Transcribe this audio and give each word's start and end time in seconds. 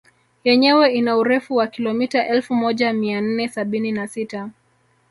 Yenyewe 0.43 0.93
ina 0.93 1.17
urefu 1.17 1.55
wa 1.55 1.67
kilomita 1.67 2.27
elfu 2.27 2.53
moja 2.55 2.93
mia 2.93 3.21
nne 3.21 3.47
sabini 3.47 3.91
na 3.91 4.07
sita 4.07 4.49